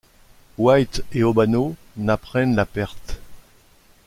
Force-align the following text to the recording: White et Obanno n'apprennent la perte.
White 0.57 1.03
et 1.11 1.23
Obanno 1.23 1.75
n'apprennent 1.95 2.55
la 2.55 2.65
perte. 2.65 3.21